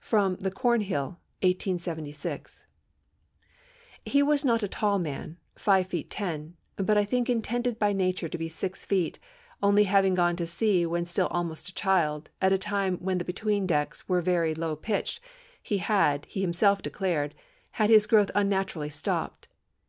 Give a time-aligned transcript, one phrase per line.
[0.00, 1.06] [Sidenote: The Cornhill,
[1.42, 2.64] 1876.]
[4.06, 8.28] "He was not a tall man five feet ten but I think intended by nature
[8.28, 9.18] to be six feet,
[9.60, 13.24] only having gone to sea when still almost a child, at a time when the
[13.24, 15.20] between decks were very low pitched,
[15.60, 17.34] he had, he himself declared,
[17.72, 19.48] had his growth unnaturally stopped.